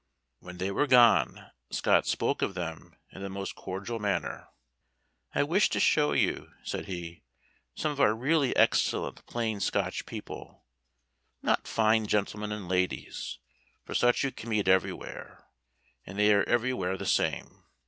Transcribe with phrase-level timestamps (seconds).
[0.39, 4.47] When they were gone, Scott spoke of them in the most cordial manner.
[5.35, 7.21] "I wished to show you," said he,
[7.75, 10.65] "some of our really excellent, plain Scotch people;
[11.43, 13.37] not fine gentlemen and ladies,
[13.85, 15.45] for such you can meet everywhere,
[16.03, 17.63] and they are everywhere the same.